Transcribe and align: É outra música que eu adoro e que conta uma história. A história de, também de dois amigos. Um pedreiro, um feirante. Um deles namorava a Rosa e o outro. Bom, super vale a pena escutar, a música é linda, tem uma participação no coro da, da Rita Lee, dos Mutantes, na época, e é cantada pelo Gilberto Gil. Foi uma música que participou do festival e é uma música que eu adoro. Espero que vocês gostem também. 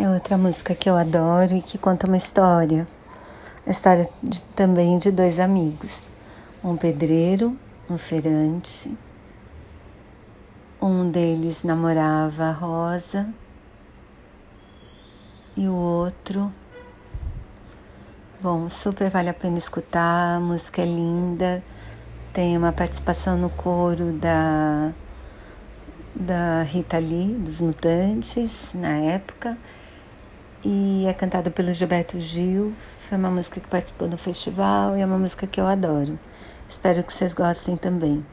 É 0.00 0.08
outra 0.08 0.38
música 0.38 0.74
que 0.74 0.88
eu 0.88 0.96
adoro 0.96 1.54
e 1.56 1.60
que 1.60 1.76
conta 1.76 2.06
uma 2.06 2.16
história. 2.16 2.88
A 3.66 3.70
história 3.70 4.08
de, 4.22 4.42
também 4.56 4.96
de 4.96 5.10
dois 5.10 5.38
amigos. 5.38 6.08
Um 6.64 6.74
pedreiro, 6.74 7.54
um 7.88 7.98
feirante. 7.98 8.96
Um 10.80 11.10
deles 11.10 11.64
namorava 11.64 12.44
a 12.44 12.50
Rosa 12.50 13.28
e 15.54 15.68
o 15.68 15.74
outro. 15.74 16.50
Bom, 18.40 18.70
super 18.70 19.10
vale 19.10 19.28
a 19.28 19.34
pena 19.34 19.58
escutar, 19.58 20.36
a 20.36 20.40
música 20.40 20.80
é 20.80 20.86
linda, 20.86 21.62
tem 22.32 22.56
uma 22.56 22.72
participação 22.72 23.36
no 23.36 23.50
coro 23.50 24.14
da, 24.14 24.92
da 26.14 26.62
Rita 26.62 26.98
Lee, 26.98 27.34
dos 27.34 27.60
Mutantes, 27.60 28.72
na 28.72 28.96
época, 28.96 29.58
e 30.64 31.06
é 31.06 31.12
cantada 31.12 31.50
pelo 31.50 31.72
Gilberto 31.72 32.18
Gil. 32.20 32.72
Foi 32.98 33.16
uma 33.18 33.30
música 33.30 33.60
que 33.60 33.68
participou 33.68 34.08
do 34.08 34.18
festival 34.18 34.96
e 34.96 35.00
é 35.00 35.06
uma 35.06 35.18
música 35.18 35.46
que 35.46 35.60
eu 35.60 35.66
adoro. 35.66 36.18
Espero 36.68 37.02
que 37.02 37.12
vocês 37.12 37.34
gostem 37.34 37.76
também. 37.76 38.24